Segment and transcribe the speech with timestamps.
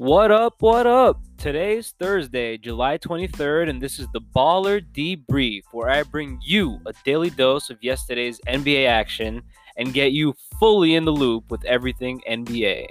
[0.00, 0.62] What up?
[0.62, 1.20] What up?
[1.36, 6.94] Today's Thursday, July 23rd, and this is the Baller Debrief, where I bring you a
[7.04, 9.42] daily dose of yesterday's NBA action
[9.76, 12.86] and get you fully in the loop with everything NBA.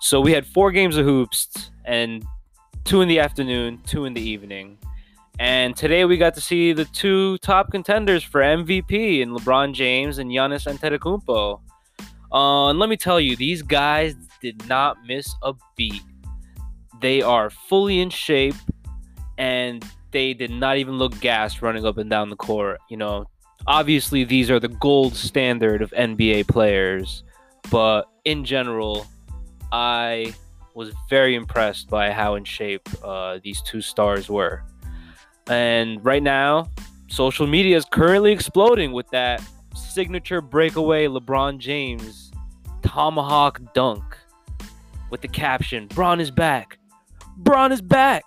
[0.00, 2.24] So we had four games of hoops, and
[2.84, 4.78] two in the afternoon, two in the evening.
[5.38, 10.16] And today we got to see the two top contenders for MVP in LeBron James
[10.16, 11.60] and Giannis Antetokounmpo.
[12.32, 16.00] Uh, and let me tell you, these guys did not miss a beat
[17.00, 18.54] they are fully in shape
[19.36, 22.80] and they did not even look gassed running up and down the court.
[22.88, 23.26] You know,
[23.66, 27.22] obviously these are the gold standard of NBA players,
[27.70, 29.06] but in general,
[29.70, 30.34] I
[30.74, 34.62] was very impressed by how in shape uh, these two stars were.
[35.48, 36.70] And right now,
[37.08, 39.42] social media is currently exploding with that
[39.74, 42.30] signature breakaway LeBron James
[42.82, 44.02] tomahawk dunk
[45.10, 46.77] with the caption Bron is back.
[47.38, 48.24] Bron is back.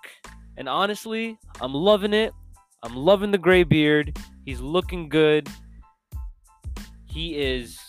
[0.58, 2.34] And honestly, I'm loving it.
[2.84, 4.18] I'm loving the gray beard.
[4.45, 5.50] He's looking good.
[7.06, 7.80] He is,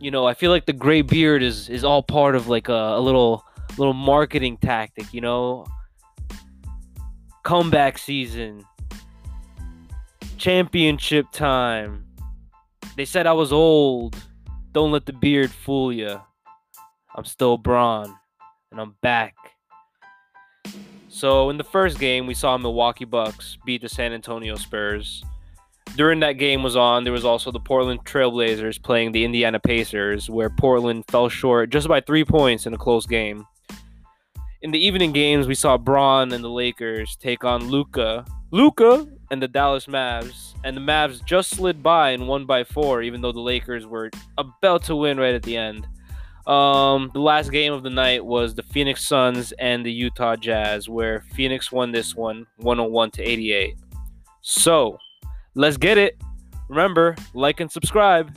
[0.00, 2.96] you know, I feel like the gray beard is is all part of like a,
[2.96, 3.44] a little
[3.78, 5.66] little marketing tactic, you know.
[7.44, 8.64] Comeback season.
[10.36, 12.04] Championship time.
[12.96, 14.16] They said I was old.
[14.72, 16.20] Don't let the beard fool you.
[17.14, 18.14] I'm still Bron,
[18.70, 19.34] and I'm back.
[21.12, 25.22] So in the first game, we saw Milwaukee Bucks beat the San Antonio Spurs.
[25.94, 30.30] During that game was on, there was also the Portland Trailblazers playing the Indiana Pacers,
[30.30, 33.46] where Portland fell short just by three points in a close game.
[34.62, 39.42] In the evening games, we saw Bron and the Lakers take on Luka, Luka and
[39.42, 43.32] the Dallas Mavs, and the Mavs just slid by and won by four, even though
[43.32, 45.86] the Lakers were about to win right at the end.
[46.46, 50.88] Um, the last game of the night was the Phoenix Suns and the Utah Jazz,
[50.88, 53.76] where Phoenix won this one 101 to 88.
[54.40, 54.98] So,
[55.54, 56.20] let's get it.
[56.68, 58.36] Remember, like and subscribe.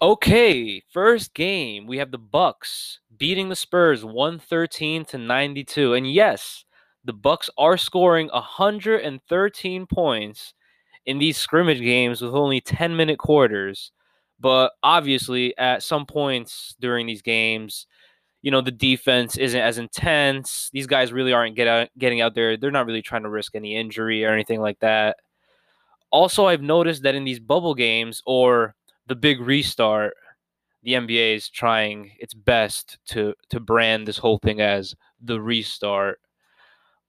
[0.00, 5.94] Okay, first game, we have the Bucks beating the Spurs 113 to 92.
[5.94, 6.64] And yes,
[7.04, 10.54] the Bucks are scoring 113 points
[11.06, 13.92] in these scrimmage games with only 10 minute quarters.
[14.40, 17.86] But obviously, at some points during these games,
[18.42, 20.68] you know, the defense isn't as intense.
[20.72, 22.56] These guys really aren't get out, getting out there.
[22.56, 25.16] They're not really trying to risk any injury or anything like that.
[26.10, 28.74] Also, I've noticed that in these bubble games or
[29.06, 30.14] the big restart,
[30.82, 36.20] the NBA is trying its best to to brand this whole thing as the restart.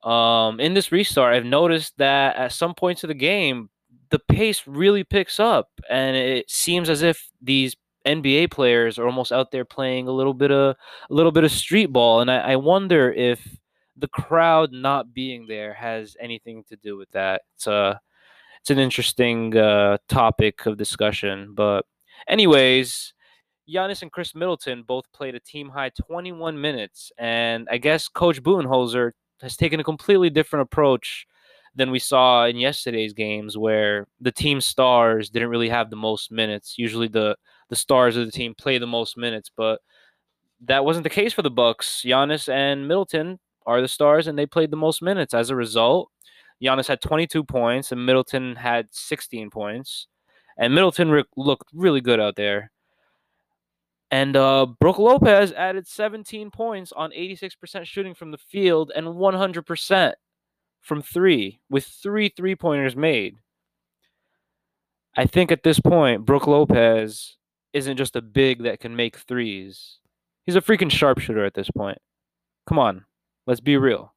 [0.04, 3.70] Um, in this restart, I've noticed that at some points of the game,
[4.14, 7.76] the pace really picks up, and it seems as if these
[8.06, 10.76] NBA players are almost out there playing a little bit of
[11.10, 13.42] a little bit of street ball, and I, I wonder if
[13.98, 17.42] the crowd not being there has anything to do with that.
[17.56, 18.00] It's a
[18.62, 21.84] it's an interesting uh, topic of discussion, but
[22.28, 23.16] anyways,
[23.68, 28.44] Giannis and Khris Middleton both played a team high 21 minutes, and I guess Coach
[28.44, 31.26] Budenholzer has taken a completely different approach
[31.76, 36.32] than we saw in yesterday's games where the team stars didn't really have the most
[36.32, 36.76] minutes.
[36.78, 37.36] Usually the
[37.70, 39.80] the stars of the team play the most minutes, but
[40.66, 42.04] that wasn't the case for the Bucks.
[42.06, 45.34] Giannis and Middleton are the stars and they played the most minutes.
[45.34, 46.10] As a result,
[46.62, 50.08] Giannis had 22 points and Middleton had 16 points.
[50.58, 52.72] And Middleton re- looked really good out there.
[54.12, 60.14] And uh, Brook Lopez added 17 points on 86% shooting from the field and 100%
[60.84, 63.38] from three with three three pointers made.
[65.16, 67.38] I think at this point, Brook Lopez
[67.72, 70.00] isn't just a big that can make threes.
[70.44, 71.98] He's a freaking sharpshooter at this point.
[72.68, 73.06] Come on,
[73.48, 74.14] let's be real.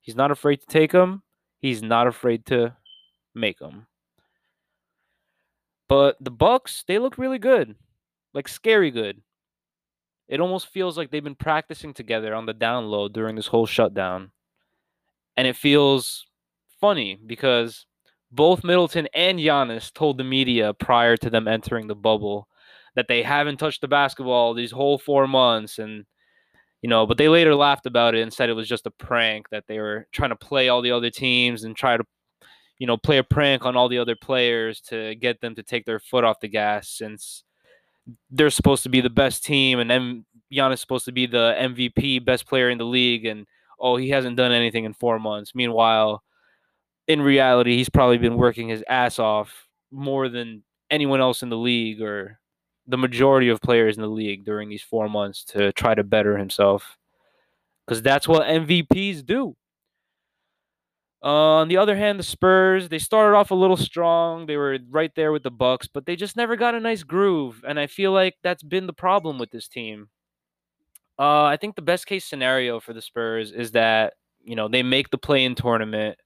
[0.00, 1.22] He's not afraid to take them.
[1.58, 2.76] He's not afraid to
[3.34, 3.86] make them.
[5.88, 7.74] But the Bucks, they look really good,
[8.34, 9.22] like scary good.
[10.28, 14.30] It almost feels like they've been practicing together on the download during this whole shutdown.
[15.38, 16.26] And it feels
[16.80, 17.86] funny because
[18.32, 22.48] both Middleton and Giannis told the media prior to them entering the bubble
[22.96, 26.04] that they haven't touched the basketball these whole four months and
[26.82, 29.48] you know but they later laughed about it and said it was just a prank
[29.50, 32.04] that they were trying to play all the other teams and try to
[32.78, 35.84] you know play a prank on all the other players to get them to take
[35.84, 37.44] their foot off the gas since
[38.32, 41.54] they're supposed to be the best team and then Giannis is supposed to be the
[41.56, 43.46] MVP best player in the league and
[43.80, 45.54] oh, he hasn't done anything in four months.
[45.54, 46.22] Meanwhile,
[47.06, 51.56] in reality, he's probably been working his ass off more than anyone else in the
[51.56, 52.38] league or
[52.86, 56.36] the majority of players in the league during these four months to try to better
[56.36, 56.96] himself.
[57.86, 59.56] Because that's what MVPs do.
[61.22, 64.46] Uh, on the other hand, the Spurs, they started off a little strong.
[64.46, 67.64] They were right there with the Bucks, but they just never got a nice groove.
[67.66, 70.10] And I feel like that's been the problem with this team.
[71.18, 74.82] Uh, I think the best case scenario for the Spurs is that, you know, they
[74.82, 76.16] make the play in tournament,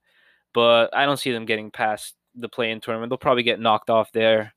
[0.53, 3.11] but I don't see them getting past the play in tournament.
[3.11, 4.55] They'll probably get knocked off there.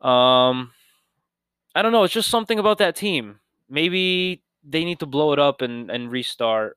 [0.00, 0.70] Um,
[1.74, 2.04] I don't know.
[2.04, 3.40] It's just something about that team.
[3.68, 6.76] Maybe they need to blow it up and, and restart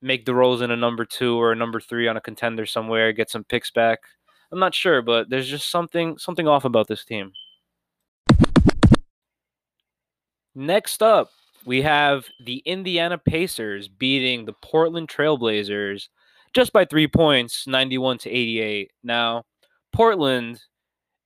[0.00, 3.44] make DeRozan a number two or a number three on a contender somewhere, get some
[3.44, 3.98] picks back.
[4.52, 7.32] I'm not sure, but there's just something something off about this team.
[10.54, 11.30] Next up,
[11.64, 16.08] we have the Indiana Pacers beating the Portland Trailblazers
[16.54, 18.90] just by three points, 91 to 88.
[19.02, 19.44] Now,
[19.92, 20.60] Portland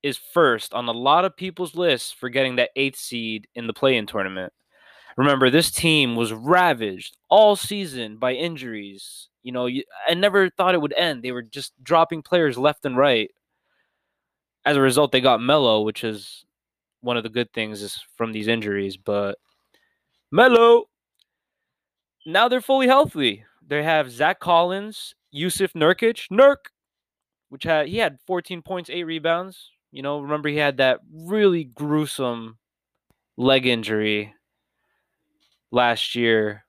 [0.02, 3.72] is first on a lot of people's lists for getting that eighth seed in the
[3.72, 4.52] play in tournament.
[5.16, 9.28] Remember, this team was ravaged all season by injuries.
[9.42, 9.68] You know,
[10.08, 11.22] I never thought it would end.
[11.22, 13.30] They were just dropping players left and right.
[14.64, 16.44] As a result, they got Melo, which is
[17.00, 18.96] one of the good things is from these injuries.
[18.96, 19.38] But
[20.32, 20.84] Melo,
[22.24, 23.44] now they're fully healthy.
[23.66, 26.70] They have Zach Collins, Jusuf Nurkic, Nurk,
[27.50, 29.70] which had he had 14 points, eight rebounds.
[29.90, 32.58] You know, remember he had that really gruesome
[33.36, 34.34] leg injury
[35.70, 36.64] last year.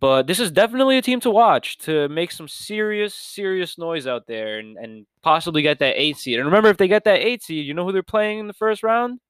[0.00, 4.26] But this is definitely a team to watch to make some serious, serious noise out
[4.26, 6.38] there and, and possibly get that eight seed.
[6.38, 8.52] And remember, if they get that eight seed, you know who they're playing in the
[8.54, 9.20] first round?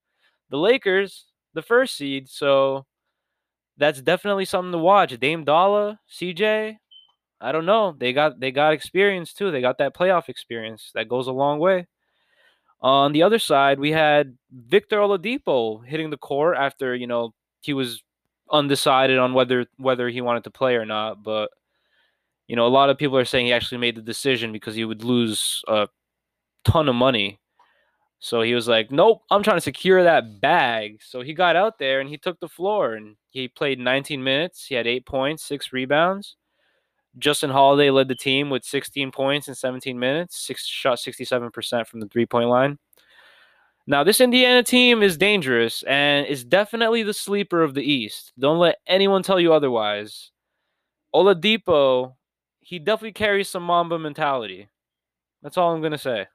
[0.50, 2.28] The Lakers, the first seed.
[2.28, 2.86] So
[3.82, 5.18] that's definitely something to watch.
[5.18, 6.76] Dame Dolla, CJ,
[7.40, 7.96] I don't know.
[7.98, 9.50] They got they got experience too.
[9.50, 10.92] They got that playoff experience.
[10.94, 11.88] That goes a long way.
[12.80, 17.72] On the other side, we had Victor Oladipo hitting the court after, you know, he
[17.74, 18.02] was
[18.50, 21.24] undecided on whether whether he wanted to play or not.
[21.24, 21.50] But
[22.46, 24.84] you know, a lot of people are saying he actually made the decision because he
[24.84, 25.88] would lose a
[26.64, 27.40] ton of money.
[28.22, 31.78] So he was like, "Nope, I'm trying to secure that bag." So he got out
[31.78, 34.64] there and he took the floor and he played 19 minutes.
[34.64, 36.36] He had eight points, six rebounds.
[37.18, 40.38] Justin Holiday led the team with 16 points in 17 minutes.
[40.38, 42.78] Six shot 67% from the three point line.
[43.88, 48.32] Now, this Indiana team is dangerous and is definitely the sleeper of the East.
[48.38, 50.30] Don't let anyone tell you otherwise.
[51.12, 52.14] Oladipo,
[52.60, 54.68] he definitely carries some Mamba mentality.
[55.42, 56.28] That's all I'm going to say.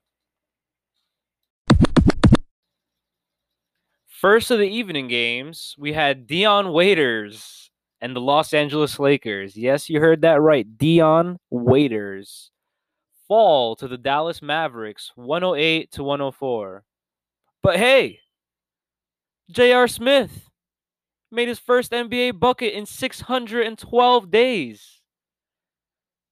[4.18, 7.69] First of the evening games, we had Dion Waiters
[8.02, 9.56] and the Los Angeles Lakers.
[9.56, 10.66] Yes, you heard that right.
[10.75, 12.50] Dion Waiters
[13.28, 16.84] fall to the Dallas Mavericks 108 to 104.
[17.62, 18.22] But hey,
[19.52, 19.88] J.R.
[19.88, 20.50] Smith
[21.31, 25.02] made his first NBA bucket in 612 days.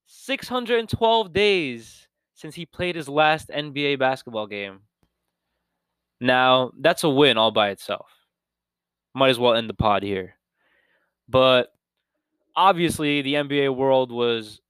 [0.07, 4.79] 612 days since he played his last NBA basketball game.
[6.19, 8.07] Now, that's a win all by itself.
[9.13, 10.35] Might as well end the pod here.
[11.27, 11.71] But
[12.55, 14.61] obviously, the NBA world was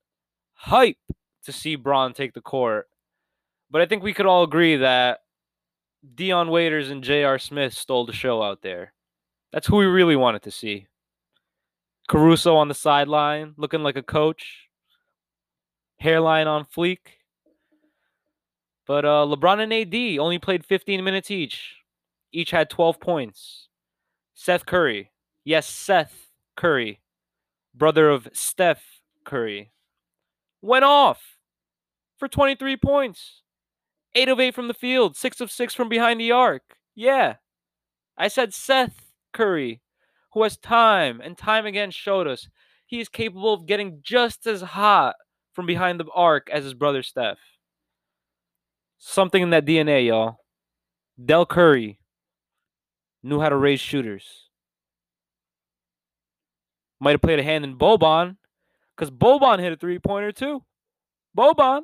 [0.54, 0.98] hype
[1.46, 2.88] to see Bron take the court.
[3.70, 5.22] But I think we could all agree that
[6.14, 7.40] Dion Waiters and J.R.
[7.40, 8.94] Smith stole the show out there.
[9.52, 10.88] That's who we really wanted to see.
[12.08, 14.68] Caruso on the sideline, looking like a coach.
[15.98, 17.00] Hairline on fleek.
[18.88, 21.76] But uh, LeBron and AD only played 15 minutes each.
[22.32, 23.70] Each had 12 points.
[24.34, 25.12] Seth Curry.
[25.44, 27.02] Yes, Seth Curry.
[27.74, 28.84] Brother of Steph
[29.24, 29.72] Curry.
[30.62, 31.38] Went off
[32.18, 33.42] for 23 points.
[34.14, 36.78] Eight of eight from the field, six of six from behind the arc.
[36.96, 37.36] Yeah.
[38.18, 39.82] I said Seth Curry,
[40.34, 42.48] who has time and time again showed us
[42.86, 45.16] he is capable of getting just as hot
[45.54, 47.40] from behind the arc as his brother Steph.
[48.98, 50.38] Something in that DNA, y'all.
[51.24, 52.00] Del Curry
[53.24, 54.50] knew how to raise shooters.
[57.00, 58.38] Might have played a hand in Boban,
[58.96, 60.64] because Boban hit a three pointer too.
[61.38, 61.82] Boban.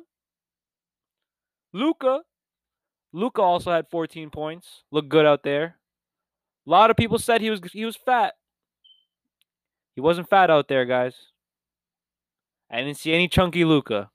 [1.72, 2.20] Luka.
[3.12, 4.84] Luka also had 14 points.
[4.90, 5.76] Looked good out there.
[6.66, 8.34] A lot of people said he was he was fat.
[9.94, 11.14] He wasn't fat out there, guys.
[12.70, 14.10] I didn't see any chunky Luka.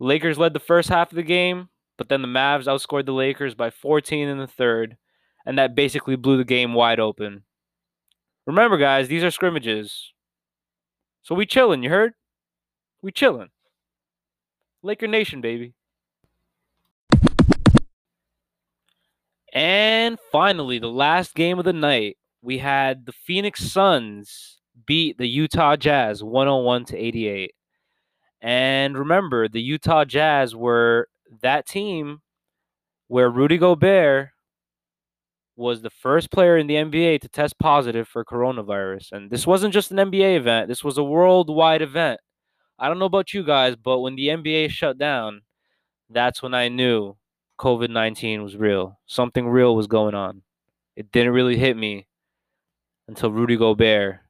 [0.00, 3.54] Lakers led the first half of the game, but then the Mavs outscored the Lakers
[3.54, 4.96] by 14 in the third,
[5.44, 7.42] and that basically blew the game wide open.
[8.46, 10.14] Remember, guys, these are scrimmages.
[11.22, 12.14] So we chilling, you heard?
[13.02, 13.50] We chilling.
[14.82, 15.74] Laker Nation, baby.
[19.52, 25.28] And finally, the last game of the night, we had the Phoenix Suns beat the
[25.28, 27.52] Utah Jazz 101 to 88.
[28.42, 31.08] And remember, the Utah Jazz were
[31.42, 32.20] that team
[33.08, 34.30] where Rudy Gobert
[35.56, 39.12] was the first player in the NBA to test positive for coronavirus.
[39.12, 42.20] And this wasn't just an NBA event, this was a worldwide event.
[42.78, 45.42] I don't know about you guys, but when the NBA shut down,
[46.08, 47.16] that's when I knew
[47.58, 48.98] COVID 19 was real.
[49.06, 50.42] Something real was going on.
[50.96, 52.06] It didn't really hit me
[53.06, 54.20] until Rudy Gobert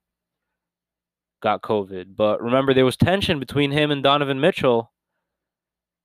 [1.41, 2.17] got COVID.
[2.17, 4.93] But remember, there was tension between him and Donovan Mitchell.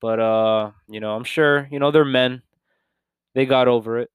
[0.01, 2.42] But, uh, you know, I'm sure, you know, they're men.
[3.34, 4.10] They got over it.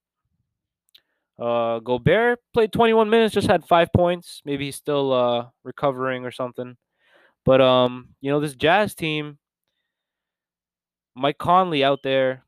[1.38, 4.42] Uh, Gobert played 21 minutes, just had five points.
[4.44, 6.76] Maybe he's still uh, recovering or something.
[7.44, 9.38] But um, you know, this Jazz team,
[11.14, 12.44] Mike Conley out there.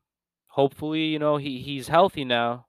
[0.47, 2.67] Hopefully, you know he he's healthy now.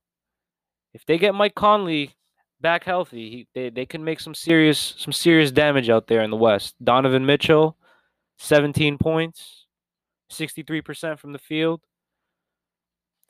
[0.94, 2.14] If they get Mike Conley
[2.64, 6.30] back healthy, he, they they can make some serious some serious damage out there in
[6.30, 6.74] the West.
[6.82, 7.76] Donovan Mitchell,
[8.38, 9.66] 17 points,
[10.32, 11.82] 63% from the field.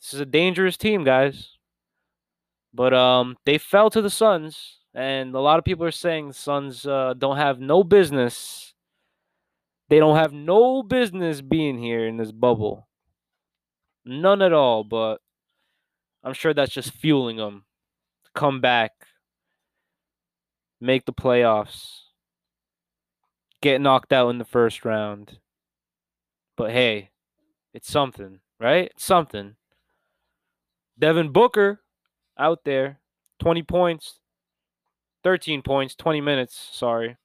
[0.01, 1.59] This is a dangerous team, guys.
[2.73, 6.35] But um, they fell to the Suns, and a lot of people are saying the
[6.35, 8.73] Suns uh, don't have no business.
[9.89, 12.89] They don't have no business being here in this bubble.
[14.05, 14.85] None at all.
[14.85, 15.21] But
[16.23, 17.65] I'm sure that's just fueling them
[18.25, 18.93] to come back,
[20.85, 22.01] make the playoffs,
[23.63, 25.39] get knocked out in the first round.
[26.57, 27.11] But hey,
[27.73, 28.91] it's something, right?
[28.93, 29.57] It's something.
[30.99, 31.81] Devin Booker
[32.39, 33.01] out there.
[33.41, 34.21] 20 points,
[35.25, 37.17] 13 points, 20 minutes, sorry.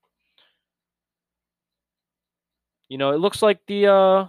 [2.90, 4.28] You know, it looks like the uh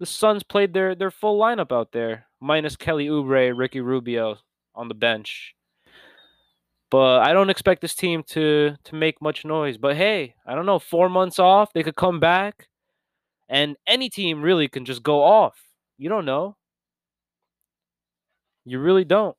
[0.00, 4.38] the Suns played their their full lineup out there, minus Kelly Oubre, Ricky Rubio
[4.74, 5.54] on the bench.
[6.90, 9.76] But I don't expect this team to to make much noise.
[9.76, 12.68] But hey, I don't know, 4 months off, they could come back
[13.48, 15.58] and any team really can just go off.
[15.98, 16.56] You don't know.
[18.64, 19.36] You really don't.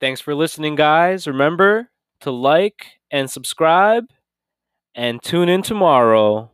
[0.00, 1.28] Thanks for listening, guys.
[1.28, 4.06] Remember to like and subscribe
[4.94, 6.50] and tune in tomorrow.